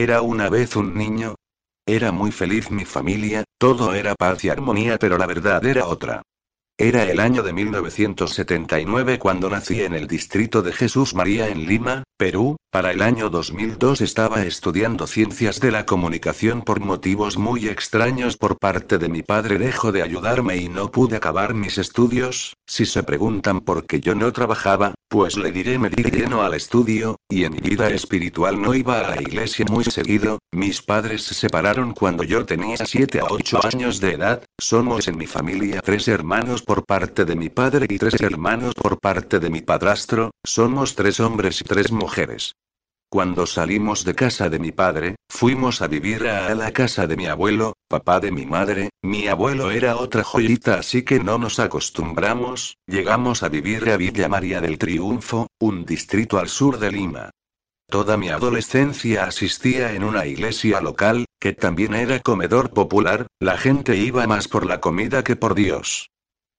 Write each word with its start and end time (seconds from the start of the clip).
Era 0.00 0.22
una 0.22 0.48
vez 0.48 0.76
un 0.76 0.94
niño. 0.94 1.34
Era 1.84 2.12
muy 2.12 2.30
feliz 2.30 2.70
mi 2.70 2.84
familia, 2.84 3.42
todo 3.58 3.94
era 3.94 4.14
paz 4.14 4.44
y 4.44 4.48
armonía, 4.48 4.96
pero 4.96 5.18
la 5.18 5.26
verdad 5.26 5.66
era 5.66 5.88
otra. 5.88 6.22
Era 6.80 7.02
el 7.02 7.18
año 7.18 7.42
de 7.42 7.52
1979 7.52 9.18
cuando 9.18 9.50
nací 9.50 9.82
en 9.82 9.94
el 9.94 10.06
distrito 10.06 10.62
de 10.62 10.72
Jesús 10.72 11.16
María 11.16 11.48
en 11.48 11.66
Lima, 11.66 12.04
Perú, 12.16 12.56
para 12.70 12.92
el 12.92 13.02
año 13.02 13.28
2002 13.28 14.00
estaba 14.00 14.44
estudiando 14.44 15.08
ciencias 15.08 15.58
de 15.58 15.72
la 15.72 15.84
comunicación 15.84 16.62
por 16.62 16.78
motivos 16.78 17.36
muy 17.36 17.66
extraños 17.66 18.36
por 18.36 18.56
parte 18.56 18.98
de 18.98 19.08
mi 19.08 19.22
padre 19.24 19.58
dejó 19.58 19.90
de 19.90 20.02
ayudarme 20.02 20.58
y 20.58 20.68
no 20.68 20.92
pude 20.92 21.16
acabar 21.16 21.54
mis 21.54 21.76
estudios, 21.78 22.54
si 22.68 22.86
se 22.86 23.02
preguntan 23.02 23.62
por 23.62 23.84
qué 23.84 23.98
yo 23.98 24.14
no 24.14 24.32
trabajaba, 24.32 24.94
pues 25.08 25.36
le 25.36 25.50
diré 25.50 25.78
me 25.78 25.88
di 25.88 26.02
lleno 26.02 26.42
al 26.42 26.54
estudio, 26.54 27.16
y 27.28 27.44
en 27.44 27.52
mi 27.54 27.60
vida 27.60 27.88
espiritual 27.88 28.60
no 28.60 28.74
iba 28.74 29.00
a 29.00 29.14
la 29.14 29.22
iglesia 29.22 29.64
muy 29.70 29.84
seguido, 29.84 30.38
mis 30.52 30.82
padres 30.82 31.22
se 31.22 31.34
separaron 31.34 31.94
cuando 31.94 32.22
yo 32.24 32.44
tenía 32.44 32.76
7 32.76 33.20
a 33.20 33.24
8 33.24 33.60
años 33.72 34.00
de 34.00 34.12
edad, 34.12 34.42
somos 34.58 35.08
en 35.08 35.16
mi 35.16 35.26
familia 35.26 35.80
tres 35.82 36.08
hermanos 36.08 36.62
por 36.62 36.84
parte 36.84 37.24
de 37.24 37.36
mi 37.36 37.48
padre 37.48 37.86
y 37.88 37.98
tres 37.98 38.20
hermanos 38.20 38.74
por 38.74 39.00
parte 39.00 39.40
de 39.40 39.50
mi 39.50 39.62
padrastro, 39.62 40.30
somos 40.44 40.94
tres 40.94 41.20
hombres 41.20 41.60
y 41.62 41.64
tres 41.64 41.90
mujeres. 41.90 42.54
Cuando 43.10 43.46
salimos 43.46 44.04
de 44.04 44.14
casa 44.14 44.50
de 44.50 44.58
mi 44.58 44.70
padre, 44.70 45.16
fuimos 45.30 45.80
a 45.80 45.86
vivir 45.86 46.28
a 46.28 46.54
la 46.54 46.72
casa 46.72 47.06
de 47.06 47.16
mi 47.16 47.26
abuelo, 47.26 47.72
papá 47.88 48.20
de 48.20 48.30
mi 48.30 48.44
madre, 48.44 48.90
mi 49.02 49.28
abuelo 49.28 49.70
era 49.70 49.96
otra 49.96 50.22
joyita 50.22 50.74
así 50.74 51.02
que 51.02 51.18
no 51.18 51.38
nos 51.38 51.58
acostumbramos, 51.58 52.76
llegamos 52.86 53.42
a 53.42 53.48
vivir 53.48 53.88
a 53.88 53.96
Villa 53.96 54.28
María 54.28 54.60
del 54.60 54.76
Triunfo, 54.76 55.46
un 55.58 55.86
distrito 55.86 56.38
al 56.38 56.50
sur 56.50 56.78
de 56.78 56.92
Lima. 56.92 57.30
Toda 57.88 58.18
mi 58.18 58.28
adolescencia 58.28 59.24
asistía 59.24 59.94
en 59.94 60.04
una 60.04 60.26
iglesia 60.26 60.82
local, 60.82 61.24
que 61.40 61.54
también 61.54 61.94
era 61.94 62.20
comedor 62.20 62.74
popular, 62.74 63.26
la 63.40 63.56
gente 63.56 63.96
iba 63.96 64.26
más 64.26 64.48
por 64.48 64.66
la 64.66 64.80
comida 64.80 65.24
que 65.24 65.34
por 65.34 65.54
Dios. 65.54 66.10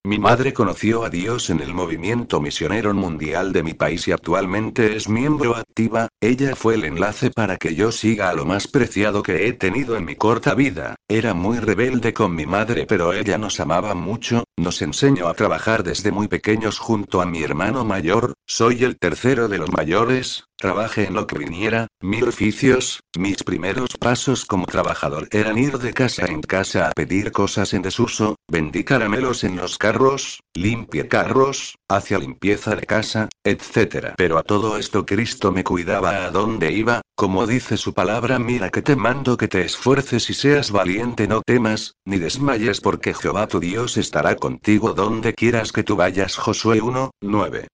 Mi 0.10 0.18
madre 0.18 0.54
conoció 0.54 1.04
a 1.04 1.12
Dios 1.12 1.52
en 1.52 1.60
el 1.60 1.72
movimiento 1.72 2.42
misionero 2.42 2.92
mundial 2.96 3.54
de 3.54 3.62
mi 3.62 3.76
país 3.76 4.08
y 4.08 4.12
actualmente 4.12 4.96
es 4.96 5.08
miembro 5.08 5.56
activa, 5.56 6.08
ella 6.20 6.56
fue 6.56 6.74
el 6.74 6.86
enlace 6.86 7.30
para 7.30 7.58
que 7.58 7.76
yo 7.76 7.92
siga 7.92 8.30
a 8.30 8.34
lo 8.34 8.44
más 8.44 8.68
preciado 8.68 9.22
que 9.22 9.48
he 9.48 9.54
tenido 9.54 9.96
en 9.96 10.06
mi 10.06 10.16
corta 10.16 10.56
vida, 10.56 10.96
era 11.08 11.36
muy 11.36 11.60
rebelde 11.60 12.12
con 12.12 12.34
mi 12.34 12.48
madre 12.48 12.88
pero 12.88 13.14
ella 13.14 13.38
nos 13.38 13.60
amaba 13.60 13.94
mucho, 13.94 14.46
nos 14.60 14.82
enseñó 14.82 15.28
a 15.28 15.34
trabajar 15.34 15.84
desde 15.84 16.12
muy 16.12 16.28
pequeños 16.28 16.80
junto 16.80 17.22
a 17.22 17.26
mi 17.26 17.42
hermano 17.42 17.86
mayor, 17.86 18.34
soy 18.46 18.84
el 18.84 18.98
tercero 18.98 19.48
de 19.48 19.58
los 19.58 19.72
mayores, 19.72 20.46
trabajé 20.56 21.06
en 21.06 21.14
lo 21.14 21.26
que 21.26 21.38
viniera, 21.38 21.88
mil 22.02 22.28
oficios, 22.28 23.00
mis 23.18 23.44
primeros 23.44 23.98
pasos 23.98 24.46
como 24.46 24.66
trabajador 24.66 25.28
eran 25.32 25.58
ir 25.58 25.80
de 25.80 25.94
casa 25.94 26.26
en 26.26 26.42
casa 26.42 26.90
a 26.90 26.92
pedir 26.92 27.32
cosas 27.32 27.74
en 27.74 27.82
desuso, 27.82 28.36
vendí 28.48 28.84
caramelos 28.84 29.44
en 29.44 29.56
los 29.56 29.78
carros, 29.78 30.42
limpie 30.54 31.08
carros, 31.08 31.76
hacia 31.90 32.20
limpieza 32.20 32.76
de 32.76 32.86
casa, 32.86 33.30
etc. 33.44 34.14
Pero 34.16 34.38
a 34.38 34.44
todo 34.44 34.78
esto 34.78 35.06
Cristo 35.06 35.52
me 35.52 35.64
cuidaba 35.64 36.26
a 36.26 36.32
dónde 36.32 36.72
iba, 36.72 37.02
como 37.16 37.48
dice 37.48 37.78
su 37.78 37.94
palabra, 37.94 38.40
mira 38.40 38.70
que 38.70 38.82
te 38.82 38.96
mando 38.96 39.36
que 39.36 39.48
te 39.48 39.66
esfuerces 39.66 40.30
y 40.30 40.34
seas 40.34 40.72
valiente, 40.72 41.28
no 41.28 41.42
temas, 41.42 41.96
ni 42.06 42.20
desmayes 42.20 42.80
porque 42.80 43.14
Jehová 43.14 43.48
tu 43.48 43.60
Dios 43.60 43.98
estará 43.98 44.36
contigo 44.36 44.94
donde 44.94 45.34
quieras 45.34 45.72
que 45.72 45.84
tú 45.84 45.96
vayas. 45.96 46.38
Josué 46.38 46.82
1, 46.82 47.12
9. 47.22 47.68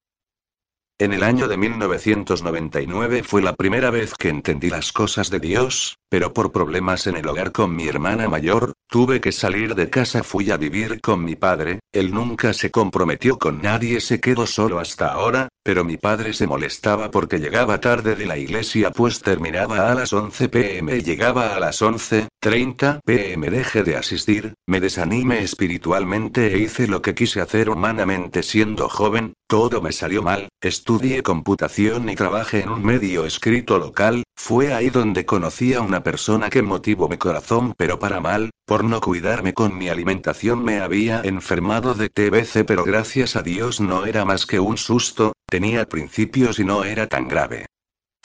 En 0.97 1.11
el 1.11 1.23
año 1.23 1.49
de 1.49 1.57
1999 1.57 3.23
fue 3.23 3.41
la 3.41 3.53
primera 3.57 3.89
vez 3.89 4.13
que 4.13 4.29
entendí 4.29 4.69
las 4.69 4.93
cosas 4.93 5.29
de 5.29 5.41
Dios, 5.41 5.97
pero 6.07 6.31
por 6.31 6.53
problemas 6.53 7.05
en 7.05 7.17
el 7.17 7.27
hogar 7.27 7.51
con 7.51 7.75
mi 7.75 7.89
hermana 7.89 8.29
mayor, 8.29 8.71
tuve 8.87 9.19
que 9.19 9.33
salir 9.33 9.75
de 9.75 9.89
casa, 9.89 10.23
fui 10.23 10.51
a 10.51 10.57
vivir 10.57 11.01
con 11.01 11.21
mi 11.21 11.35
padre, 11.35 11.79
él 11.91 12.13
nunca 12.13 12.53
se 12.53 12.71
comprometió 12.71 13.37
con 13.37 13.61
nadie, 13.61 13.99
se 13.99 14.21
quedó 14.21 14.47
solo 14.47 14.79
hasta 14.79 15.11
ahora, 15.11 15.49
pero 15.65 15.83
mi 15.83 15.97
padre 15.97 16.31
se 16.31 16.47
molestaba 16.47 17.11
porque 17.11 17.39
llegaba 17.39 17.81
tarde 17.81 18.15
de 18.15 18.27
la 18.27 18.37
iglesia 18.37 18.91
pues 18.91 19.19
terminaba 19.19 19.91
a 19.91 19.95
las 19.95 20.13
11 20.13 20.47
pm 20.47 21.01
llegaba 21.01 21.55
a 21.55 21.59
las 21.59 21.81
11.30 21.81 22.99
pm 23.03 23.49
dejé 23.49 23.83
de 23.83 23.97
asistir, 23.97 24.53
me 24.67 24.79
desanimé 24.79 25.39
espiritualmente 25.39 26.53
e 26.53 26.59
hice 26.59 26.87
lo 26.87 27.01
que 27.01 27.15
quise 27.15 27.41
hacer 27.41 27.69
humanamente 27.69 28.43
siendo 28.43 28.87
joven, 28.87 29.33
todo 29.47 29.81
me 29.81 29.91
salió 29.91 30.23
mal, 30.23 30.49
estudié 30.61 31.21
computación 31.21 32.09
y 32.09 32.15
trabajé 32.15 32.61
en 32.61 32.69
un 32.69 32.83
medio 32.83 33.25
escrito 33.25 33.77
local, 33.77 34.23
fue 34.35 34.73
ahí 34.73 34.89
donde 34.89 35.25
conocí 35.25 35.73
a 35.73 35.81
una 35.81 36.03
persona 36.03 36.49
que 36.49 36.61
motivó 36.61 37.07
mi 37.07 37.17
corazón 37.17 37.73
pero 37.77 37.99
para 37.99 38.19
mal, 38.19 38.49
por 38.65 38.83
no 38.83 39.01
cuidarme 39.01 39.53
con 39.53 39.77
mi 39.77 39.89
alimentación 39.89 40.63
me 40.63 40.79
había 40.79 41.21
enfermado 41.21 41.93
de 41.93 42.09
TBC 42.09 42.65
pero 42.65 42.83
gracias 42.83 43.35
a 43.35 43.43
Dios 43.43 43.79
no 43.79 44.05
era 44.05 44.25
más 44.25 44.45
que 44.45 44.59
un 44.59 44.77
susto, 44.77 45.33
tenía 45.47 45.85
principios 45.85 46.59
y 46.59 46.63
no 46.63 46.83
era 46.83 47.07
tan 47.07 47.27
grave. 47.27 47.65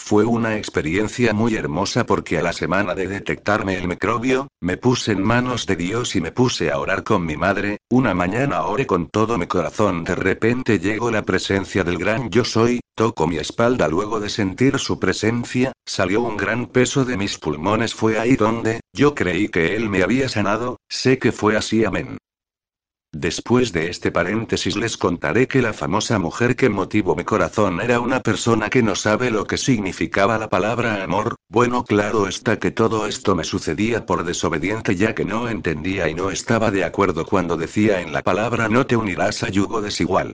Fue 0.02 0.24
una 0.24 0.56
experiencia 0.56 1.32
muy 1.32 1.54
hermosa 1.54 2.04
porque 2.04 2.36
a 2.36 2.42
la 2.42 2.52
semana 2.52 2.96
de 2.96 3.06
detectarme 3.06 3.76
el 3.76 3.86
microbio, 3.86 4.48
me 4.60 4.76
puse 4.76 5.12
en 5.12 5.22
manos 5.22 5.66
de 5.66 5.76
Dios 5.76 6.16
y 6.16 6.20
me 6.20 6.32
puse 6.32 6.72
a 6.72 6.80
orar 6.80 7.04
con 7.04 7.24
mi 7.24 7.36
madre, 7.36 7.78
una 7.90 8.12
mañana 8.12 8.64
oré 8.64 8.88
con 8.88 9.08
todo 9.08 9.38
mi 9.38 9.46
corazón, 9.46 10.02
de 10.02 10.16
repente 10.16 10.80
llegó 10.80 11.12
la 11.12 11.22
presencia 11.22 11.84
del 11.84 11.96
gran 11.96 12.28
yo 12.28 12.44
soy, 12.44 12.80
toco 12.96 13.28
mi 13.28 13.36
espalda. 13.36 13.86
Luego 13.86 14.18
de 14.18 14.30
sentir 14.30 14.80
su 14.80 14.98
presencia, 14.98 15.70
salió 15.86 16.22
un 16.22 16.36
gran 16.36 16.66
peso 16.66 17.04
de 17.04 17.16
mis 17.16 17.38
pulmones, 17.38 17.94
fue 17.94 18.18
ahí 18.18 18.34
donde, 18.34 18.80
yo 18.92 19.14
creí 19.14 19.48
que 19.48 19.76
él 19.76 19.88
me 19.88 20.02
había 20.02 20.28
sanado, 20.28 20.78
sé 20.88 21.18
que 21.18 21.30
fue 21.30 21.56
así, 21.56 21.84
amén. 21.84 22.18
Después 23.20 23.74
de 23.74 23.90
este 23.90 24.10
paréntesis 24.10 24.76
les 24.76 24.96
contaré 24.96 25.46
que 25.46 25.60
la 25.60 25.74
famosa 25.74 26.18
mujer 26.18 26.56
que 26.56 26.70
motivó 26.70 27.14
mi 27.14 27.22
corazón 27.22 27.82
era 27.82 28.00
una 28.00 28.20
persona 28.20 28.70
que 28.70 28.82
no 28.82 28.94
sabe 28.94 29.30
lo 29.30 29.46
que 29.46 29.58
significaba 29.58 30.38
la 30.38 30.48
palabra 30.48 31.04
amor, 31.04 31.36
bueno 31.50 31.84
claro 31.84 32.28
está 32.28 32.58
que 32.58 32.70
todo 32.70 33.06
esto 33.06 33.36
me 33.36 33.44
sucedía 33.44 34.06
por 34.06 34.24
desobediente 34.24 34.96
ya 34.96 35.14
que 35.14 35.26
no 35.26 35.50
entendía 35.50 36.08
y 36.08 36.14
no 36.14 36.30
estaba 36.30 36.70
de 36.70 36.82
acuerdo 36.82 37.26
cuando 37.26 37.58
decía 37.58 38.00
en 38.00 38.14
la 38.14 38.22
palabra 38.22 38.70
no 38.70 38.86
te 38.86 38.96
unirás 38.96 39.42
a 39.42 39.50
yugo 39.50 39.82
desigual. 39.82 40.32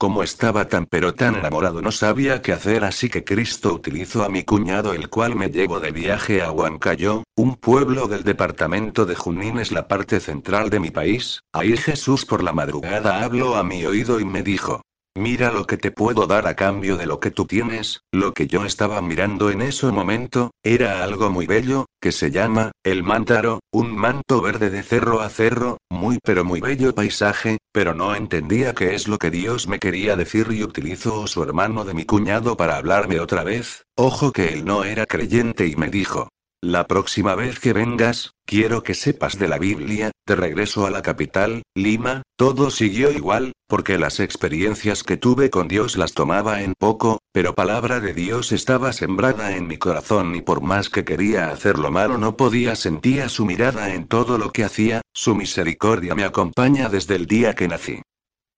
Como 0.00 0.22
estaba 0.22 0.68
tan 0.68 0.86
pero 0.86 1.12
tan 1.12 1.34
enamorado 1.34 1.82
no 1.82 1.90
sabía 1.90 2.40
qué 2.40 2.52
hacer 2.52 2.84
así 2.84 3.08
que 3.08 3.24
Cristo 3.24 3.74
utilizó 3.74 4.22
a 4.22 4.28
mi 4.28 4.44
cuñado 4.44 4.92
el 4.92 5.08
cual 5.08 5.34
me 5.34 5.50
llevó 5.50 5.80
de 5.80 5.90
viaje 5.90 6.40
a 6.40 6.52
Huancayo, 6.52 7.24
un 7.34 7.56
pueblo 7.56 8.06
del 8.06 8.22
departamento 8.22 9.06
de 9.06 9.16
Junín 9.16 9.58
es 9.58 9.72
la 9.72 9.88
parte 9.88 10.20
central 10.20 10.70
de 10.70 10.78
mi 10.78 10.92
país, 10.92 11.42
ahí 11.52 11.76
Jesús 11.76 12.24
por 12.24 12.44
la 12.44 12.52
madrugada 12.52 13.24
habló 13.24 13.56
a 13.56 13.64
mi 13.64 13.84
oído 13.86 14.20
y 14.20 14.24
me 14.24 14.44
dijo, 14.44 14.82
Mira 15.18 15.50
lo 15.50 15.66
que 15.66 15.76
te 15.76 15.90
puedo 15.90 16.28
dar 16.28 16.46
a 16.46 16.54
cambio 16.54 16.96
de 16.96 17.04
lo 17.04 17.18
que 17.18 17.32
tú 17.32 17.44
tienes, 17.44 18.02
lo 18.12 18.32
que 18.34 18.46
yo 18.46 18.64
estaba 18.64 19.02
mirando 19.02 19.50
en 19.50 19.62
ese 19.62 19.86
momento, 19.86 20.52
era 20.62 21.02
algo 21.02 21.28
muy 21.28 21.44
bello, 21.44 21.86
que 22.00 22.12
se 22.12 22.30
llama, 22.30 22.70
el 22.84 23.02
mántaro, 23.02 23.58
un 23.72 23.96
manto 23.96 24.40
verde 24.40 24.70
de 24.70 24.84
cerro 24.84 25.20
a 25.20 25.28
cerro, 25.28 25.78
muy 25.90 26.20
pero 26.22 26.44
muy 26.44 26.60
bello 26.60 26.94
paisaje, 26.94 27.58
pero 27.72 27.94
no 27.94 28.14
entendía 28.14 28.76
qué 28.76 28.94
es 28.94 29.08
lo 29.08 29.18
que 29.18 29.32
Dios 29.32 29.66
me 29.66 29.80
quería 29.80 30.14
decir 30.14 30.46
y 30.52 30.62
utilizó 30.62 31.26
su 31.26 31.42
hermano 31.42 31.84
de 31.84 31.94
mi 31.94 32.04
cuñado 32.04 32.56
para 32.56 32.76
hablarme 32.76 33.18
otra 33.18 33.42
vez, 33.42 33.82
ojo 33.96 34.30
que 34.30 34.52
él 34.52 34.64
no 34.64 34.84
era 34.84 35.04
creyente 35.04 35.66
y 35.66 35.74
me 35.74 35.88
dijo, 35.88 36.28
La 36.60 36.88
próxima 36.88 37.36
vez 37.36 37.60
que 37.60 37.72
vengas, 37.72 38.34
quiero 38.44 38.82
que 38.82 38.94
sepas 38.94 39.38
de 39.38 39.46
la 39.46 39.58
Biblia, 39.58 40.10
de 40.26 40.34
regreso 40.34 40.86
a 40.86 40.90
la 40.90 41.02
capital, 41.02 41.62
Lima, 41.76 42.22
todo 42.36 42.72
siguió 42.72 43.12
igual, 43.12 43.52
porque 43.68 43.96
las 43.96 44.18
experiencias 44.18 45.04
que 45.04 45.16
tuve 45.16 45.50
con 45.50 45.68
Dios 45.68 45.96
las 45.96 46.14
tomaba 46.14 46.62
en 46.62 46.74
poco, 46.76 47.20
pero 47.30 47.54
palabra 47.54 48.00
de 48.00 48.12
Dios 48.12 48.50
estaba 48.50 48.92
sembrada 48.92 49.54
en 49.54 49.68
mi 49.68 49.78
corazón 49.78 50.34
y 50.34 50.40
por 50.40 50.60
más 50.60 50.90
que 50.90 51.04
quería 51.04 51.50
hacer 51.50 51.78
lo 51.78 51.92
malo 51.92 52.18
no 52.18 52.36
podía 52.36 52.74
sentía 52.74 53.28
su 53.28 53.46
mirada 53.46 53.94
en 53.94 54.08
todo 54.08 54.36
lo 54.36 54.50
que 54.50 54.64
hacía, 54.64 55.00
su 55.12 55.36
misericordia 55.36 56.16
me 56.16 56.24
acompaña 56.24 56.88
desde 56.88 57.14
el 57.14 57.26
día 57.26 57.54
que 57.54 57.68
nací. 57.68 58.02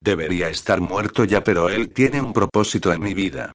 Debería 0.00 0.48
estar 0.48 0.80
muerto 0.80 1.24
ya 1.24 1.44
pero 1.44 1.68
Él 1.68 1.92
tiene 1.92 2.22
un 2.22 2.32
propósito 2.32 2.94
en 2.94 3.02
mi 3.02 3.12
vida. 3.12 3.52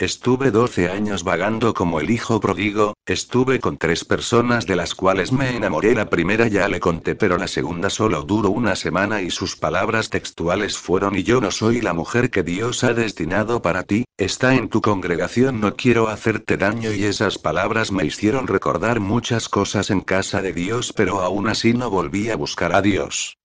Estuve 0.00 0.50
12 0.50 0.88
años 0.88 1.24
vagando 1.24 1.74
como 1.74 2.00
el 2.00 2.08
hijo 2.08 2.40
pródigo, 2.40 2.94
estuve 3.04 3.60
con 3.60 3.76
tres 3.76 4.06
personas 4.06 4.64
de 4.64 4.74
las 4.74 4.94
cuales 4.94 5.30
me 5.30 5.54
enamoré. 5.54 5.94
La 5.94 6.08
primera 6.08 6.48
ya 6.48 6.68
le 6.68 6.80
conté, 6.80 7.14
pero 7.14 7.36
la 7.36 7.46
segunda 7.46 7.90
solo 7.90 8.22
duró 8.22 8.48
una 8.48 8.76
semana 8.76 9.20
y 9.20 9.30
sus 9.30 9.56
palabras 9.56 10.08
textuales 10.08 10.78
fueron 10.78 11.18
y 11.18 11.22
yo 11.22 11.42
no 11.42 11.50
soy 11.50 11.82
la 11.82 11.92
mujer 11.92 12.30
que 12.30 12.42
Dios 12.42 12.82
ha 12.82 12.94
destinado 12.94 13.60
para 13.60 13.82
ti, 13.82 14.06
está 14.16 14.54
en 14.54 14.70
tu 14.70 14.80
congregación, 14.80 15.60
no 15.60 15.76
quiero 15.76 16.08
hacerte 16.08 16.56
daño 16.56 16.94
y 16.94 17.04
esas 17.04 17.36
palabras 17.36 17.92
me 17.92 18.06
hicieron 18.06 18.46
recordar 18.46 19.00
muchas 19.00 19.50
cosas 19.50 19.90
en 19.90 20.00
casa 20.00 20.40
de 20.40 20.54
Dios, 20.54 20.94
pero 20.94 21.20
aún 21.20 21.46
así 21.46 21.74
no 21.74 21.90
volví 21.90 22.30
a 22.30 22.36
buscar 22.36 22.74
a 22.74 22.80
Dios. 22.80 23.36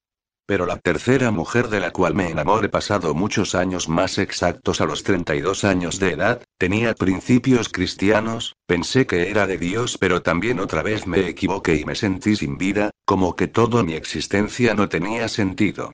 Pero 0.47 0.68
la 0.68 0.77
tercera 0.77 1.31
mujer 1.31 1.69
de 1.69 1.80
la 1.80 1.92
cual 1.92 2.13
me 2.13 2.30
enamoré 2.30 2.69
pasado 2.69 3.15
muchos 3.15 3.56
años 3.56 3.89
más 3.89 4.19
exactos 4.19 4.80
a 4.80 4.86
los 4.86 5.03
32 5.03 5.63
años 5.63 6.00
de 6.00 6.12
edad, 6.12 6.44
tenía 6.59 6.94
principios 6.94 7.69
cristianos, 7.69 8.56
pensé 8.68 9.07
que 9.07 9.30
era 9.31 9.47
de 9.47 9.57
Dios 9.57 9.97
pero 10.00 10.21
también 10.21 10.59
otra 10.59 10.83
vez 10.83 11.07
me 11.07 11.27
equivoqué 11.27 11.75
y 11.77 11.86
me 11.86 11.95
sentí 11.95 12.36
sin 12.36 12.57
vida, 12.57 12.92
como 13.06 13.36
que 13.36 13.47
toda 13.47 13.81
mi 13.83 13.94
existencia 13.94 14.75
no 14.75 14.88
tenía 14.88 15.27
sentido. 15.27 15.92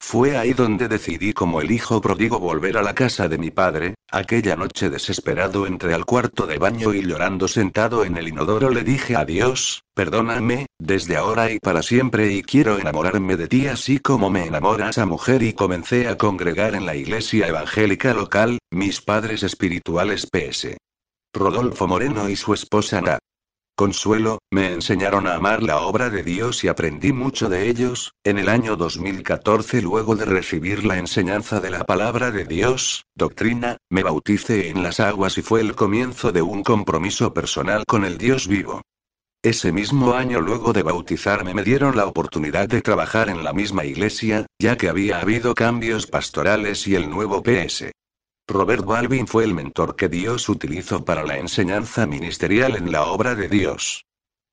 Fue 0.00 0.36
ahí 0.36 0.52
donde 0.52 0.88
decidí 0.88 1.32
como 1.32 1.60
el 1.60 1.70
hijo 1.70 2.00
pródigo 2.00 2.38
volver 2.38 2.78
a 2.78 2.82
la 2.82 2.94
casa 2.94 3.28
de 3.28 3.36
mi 3.36 3.50
padre, 3.50 3.94
aquella 4.10 4.56
noche 4.56 4.90
desesperado 4.90 5.66
entré 5.66 5.92
al 5.92 6.06
cuarto 6.06 6.46
de 6.46 6.58
baño 6.58 6.94
y 6.94 7.02
llorando 7.02 7.48
sentado 7.48 8.04
en 8.04 8.16
el 8.16 8.28
inodoro 8.28 8.70
le 8.70 8.84
dije 8.84 9.16
a 9.16 9.24
Dios, 9.24 9.82
perdóname, 9.94 10.66
desde 10.78 11.16
ahora 11.16 11.50
y 11.50 11.58
para 11.58 11.82
siempre 11.82 12.32
y 12.32 12.42
quiero 12.42 12.78
enamorarme 12.78 13.36
de 13.36 13.48
ti 13.48 13.66
así 13.66 13.98
como 13.98 14.30
me 14.30 14.46
enamora 14.46 14.90
esa 14.90 15.04
mujer 15.04 15.42
y 15.42 15.52
comencé 15.52 16.08
a 16.08 16.16
congregar 16.16 16.74
en 16.74 16.86
la 16.86 16.94
iglesia 16.94 17.48
evangélica 17.48 18.14
local, 18.14 18.58
mis 18.70 19.02
padres 19.02 19.42
espirituales 19.42 20.26
PS. 20.26 20.76
Rodolfo 21.34 21.86
Moreno 21.86 22.28
y 22.28 22.36
su 22.36 22.54
esposa 22.54 22.98
Ana. 22.98 23.18
Consuelo, 23.78 24.40
me 24.50 24.72
enseñaron 24.72 25.28
a 25.28 25.36
amar 25.36 25.62
la 25.62 25.78
obra 25.82 26.10
de 26.10 26.24
Dios 26.24 26.64
y 26.64 26.68
aprendí 26.68 27.12
mucho 27.12 27.48
de 27.48 27.70
ellos. 27.70 28.12
En 28.24 28.36
el 28.36 28.48
año 28.48 28.74
2014, 28.74 29.82
luego 29.82 30.16
de 30.16 30.24
recibir 30.24 30.84
la 30.84 30.98
enseñanza 30.98 31.60
de 31.60 31.70
la 31.70 31.84
palabra 31.84 32.32
de 32.32 32.44
Dios, 32.44 33.04
doctrina, 33.14 33.76
me 33.88 34.02
bauticé 34.02 34.70
en 34.70 34.82
las 34.82 34.98
aguas 34.98 35.38
y 35.38 35.42
fue 35.42 35.60
el 35.60 35.76
comienzo 35.76 36.32
de 36.32 36.42
un 36.42 36.64
compromiso 36.64 37.32
personal 37.32 37.84
con 37.86 38.04
el 38.04 38.18
Dios 38.18 38.48
vivo. 38.48 38.82
Ese 39.44 39.70
mismo 39.70 40.14
año 40.14 40.40
luego 40.40 40.72
de 40.72 40.82
bautizarme 40.82 41.54
me 41.54 41.62
dieron 41.62 41.96
la 41.96 42.06
oportunidad 42.06 42.68
de 42.68 42.82
trabajar 42.82 43.28
en 43.28 43.44
la 43.44 43.52
misma 43.52 43.84
iglesia, 43.84 44.46
ya 44.58 44.76
que 44.76 44.88
había 44.88 45.20
habido 45.20 45.54
cambios 45.54 46.08
pastorales 46.08 46.88
y 46.88 46.96
el 46.96 47.08
nuevo 47.08 47.44
PS. 47.44 47.92
Robert 48.50 48.86
Balvin 48.86 49.26
fue 49.26 49.44
el 49.44 49.52
mentor 49.52 49.94
que 49.94 50.08
Dios 50.08 50.48
utilizó 50.48 51.04
para 51.04 51.22
la 51.22 51.36
enseñanza 51.36 52.06
ministerial 52.06 52.76
en 52.76 52.90
la 52.90 53.04
obra 53.04 53.34
de 53.34 53.46
Dios. 53.46 54.06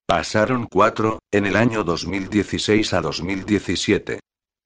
Pasaron 0.05 0.67
cuatro, 0.69 1.19
en 1.31 1.45
el 1.45 1.55
año 1.55 1.85
2016 1.85 2.93
a 2.93 2.99
2017. 2.99 4.19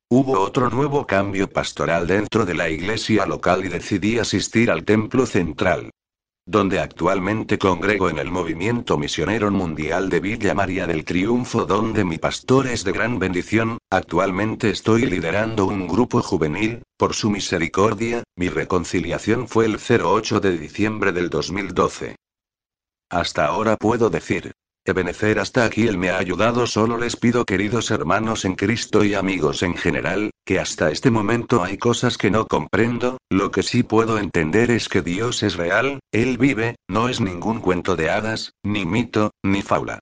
Hubo 0.10 0.40
otro 0.40 0.72
nuevo 0.72 1.06
cambio 1.06 1.48
pastoral 1.48 2.08
dentro 2.08 2.44
de 2.44 2.56
la 2.56 2.70
iglesia 2.70 3.28
local 3.28 3.64
y 3.64 3.68
decidí 3.68 4.18
asistir 4.18 4.72
al 4.72 4.84
templo 4.84 5.28
central 5.28 5.92
donde 6.50 6.80
actualmente 6.80 7.60
congrego 7.60 8.10
en 8.10 8.18
el 8.18 8.32
movimiento 8.32 8.98
misionero 8.98 9.52
mundial 9.52 10.10
de 10.10 10.20
Villa 10.20 10.56
María 10.56 10.88
del 10.88 11.06
Triunfo, 11.06 11.66
donde 11.66 12.04
mi 12.04 12.18
pastor 12.18 12.66
es 12.66 12.84
de 12.84 12.92
gran 12.92 13.20
bendición, 13.20 13.78
actualmente 13.92 14.72
estoy 14.72 15.06
liderando 15.06 15.68
un 15.68 15.88
grupo 15.88 16.24
juvenil, 16.24 16.82
por 16.98 17.14
su 17.14 17.30
misericordia, 17.30 18.24
mi 18.36 18.50
reconciliación 18.50 19.48
fue 19.48 19.66
el 19.66 19.78
08 19.78 20.40
de 20.40 20.58
diciembre 20.58 21.12
del 21.12 21.30
2012. 21.30 22.16
Hasta 23.12 23.46
ahora 23.46 23.78
puedo 23.78 24.10
decir, 24.10 24.52
Ebenecer 24.86 25.38
hasta 25.38 25.66
aquí 25.66 25.88
Él 25.88 26.00
me 26.00 26.10
ha 26.10 26.18
ayudado. 26.18 26.66
Solo 26.66 26.98
les 26.98 27.16
pido, 27.16 27.46
queridos 27.46 27.92
hermanos 27.92 28.44
en 28.44 28.56
Cristo 28.56 29.04
y 29.04 29.14
amigos 29.14 29.62
en 29.62 29.76
general, 29.76 30.32
que 30.50 30.60
hasta 30.60 30.90
este 30.90 31.12
momento 31.12 31.64
hay 31.64 31.78
cosas 31.78 32.18
que 32.18 32.32
no 32.32 32.48
comprendo, 32.48 33.20
lo 33.30 33.52
que 33.52 33.62
sí 33.62 33.84
puedo 33.84 34.18
entender 34.18 34.72
es 34.72 34.90
que 34.90 35.04
Dios 35.04 35.44
es 35.44 35.58
real, 35.58 36.00
Él 36.12 36.40
vive, 36.40 36.76
no 36.90 37.08
es 37.08 37.22
ningún 37.22 37.60
cuento 37.60 37.96
de 37.96 38.10
hadas, 38.10 38.54
ni 38.64 38.84
mito, 38.84 39.30
ni 39.44 39.62
faula. 39.62 40.00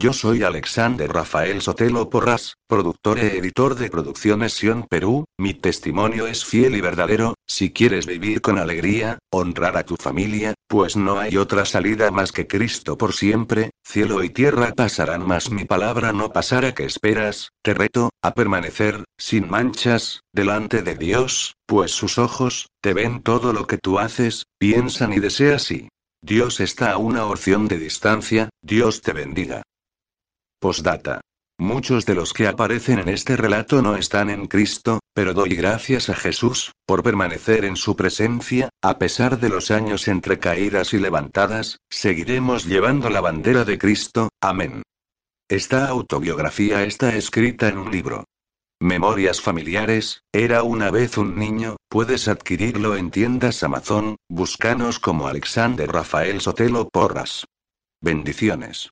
Yo 0.00 0.12
soy 0.12 0.44
Alexander 0.44 1.12
Rafael 1.12 1.60
Sotelo 1.60 2.08
Porras, 2.08 2.54
productor 2.68 3.18
e 3.18 3.36
editor 3.36 3.74
de 3.74 3.90
Producciones 3.90 4.52
Sion 4.52 4.86
Perú, 4.88 5.24
mi 5.36 5.54
testimonio 5.54 6.28
es 6.28 6.44
fiel 6.44 6.76
y 6.76 6.80
verdadero, 6.80 7.34
si 7.48 7.72
quieres 7.72 8.06
vivir 8.06 8.40
con 8.40 8.58
alegría, 8.58 9.18
honrar 9.32 9.76
a 9.76 9.82
tu 9.82 9.96
familia, 9.96 10.54
pues 10.68 10.94
no 10.94 11.18
hay 11.18 11.36
otra 11.36 11.64
salida 11.64 12.12
más 12.12 12.30
que 12.30 12.46
Cristo 12.46 12.96
por 12.96 13.12
siempre, 13.12 13.70
cielo 13.84 14.22
y 14.22 14.30
tierra 14.30 14.72
pasarán 14.72 15.26
mas 15.26 15.50
mi 15.50 15.64
palabra 15.64 16.12
no 16.12 16.30
pasará. 16.30 16.72
Que 16.74 16.84
esperas, 16.84 17.50
te 17.64 17.74
reto, 17.74 18.10
a 18.22 18.34
permanecer, 18.34 19.02
sin 19.18 19.50
manchas, 19.50 20.20
delante 20.32 20.82
de 20.82 20.94
Dios, 20.94 21.56
pues 21.66 21.90
sus 21.90 22.18
ojos, 22.18 22.68
te 22.80 22.94
ven 22.94 23.20
todo 23.24 23.52
lo 23.52 23.66
que 23.66 23.78
tú 23.78 23.98
haces, 23.98 24.44
piensan 24.60 25.12
y 25.12 25.18
deseas 25.18 25.72
y 25.72 25.88
Dios 26.22 26.60
está 26.60 26.92
a 26.92 26.98
una 26.98 27.26
oración 27.26 27.66
de 27.66 27.78
distancia, 27.78 28.48
Dios 28.62 29.02
te 29.02 29.12
bendiga. 29.12 29.62
Postdata. 30.60 31.20
Muchos 31.60 32.06
de 32.06 32.14
los 32.14 32.32
que 32.32 32.46
aparecen 32.46 33.00
en 33.00 33.08
este 33.08 33.36
relato 33.36 33.82
no 33.82 33.96
están 33.96 34.30
en 34.30 34.46
Cristo, 34.46 35.00
pero 35.12 35.34
doy 35.34 35.56
gracias 35.56 36.08
a 36.08 36.14
Jesús, 36.14 36.72
por 36.86 37.02
permanecer 37.02 37.64
en 37.64 37.76
su 37.76 37.96
presencia, 37.96 38.68
a 38.82 38.98
pesar 38.98 39.40
de 39.40 39.48
los 39.48 39.70
años 39.70 40.06
entre 40.08 40.38
caídas 40.38 40.94
y 40.94 40.98
levantadas, 40.98 41.78
seguiremos 41.90 42.64
llevando 42.64 43.10
la 43.10 43.20
bandera 43.20 43.64
de 43.64 43.78
Cristo, 43.78 44.28
amén. 44.40 44.82
Esta 45.48 45.88
autobiografía 45.88 46.84
está 46.84 47.16
escrita 47.16 47.68
en 47.68 47.78
un 47.78 47.90
libro. 47.90 48.24
Memorias 48.80 49.40
familiares, 49.40 50.22
era 50.32 50.62
una 50.62 50.90
vez 50.90 51.18
un 51.18 51.36
niño, 51.36 51.76
puedes 51.88 52.28
adquirirlo 52.28 52.96
en 52.96 53.10
tiendas 53.10 53.64
Amazon, 53.64 54.16
búscanos 54.28 55.00
como 55.00 55.26
Alexander 55.26 55.90
Rafael 55.90 56.40
Sotelo 56.40 56.88
Porras. 56.88 57.44
Bendiciones. 58.00 58.90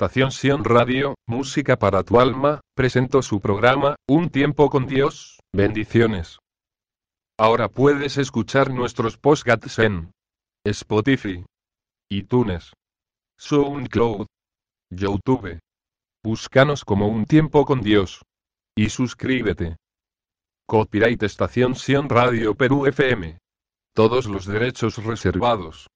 Estación 0.00 0.30
Sion 0.30 0.64
Radio, 0.64 1.14
Música 1.28 1.76
para 1.76 2.02
tu 2.04 2.18
alma, 2.18 2.62
presentó 2.74 3.20
su 3.20 3.38
programa, 3.38 3.96
Un 4.08 4.30
tiempo 4.30 4.70
con 4.70 4.86
Dios, 4.86 5.38
bendiciones. 5.52 6.38
Ahora 7.38 7.68
puedes 7.68 8.16
escuchar 8.16 8.72
nuestros 8.72 9.18
podcasts 9.18 9.78
en 9.78 10.10
Spotify, 10.64 11.44
iTunes, 12.08 12.72
SoundCloud, 13.38 14.26
YouTube. 14.90 15.58
Búscanos 16.24 16.86
como 16.86 17.08
Un 17.08 17.26
tiempo 17.26 17.66
con 17.66 17.82
Dios. 17.82 18.22
Y 18.74 18.88
suscríbete. 18.88 19.76
Copyright 20.66 21.22
Estación 21.22 21.74
Sion 21.74 22.08
Radio 22.08 22.54
Perú 22.54 22.86
FM. 22.86 23.36
Todos 23.94 24.24
los 24.24 24.46
derechos 24.46 24.96
reservados. 25.04 25.88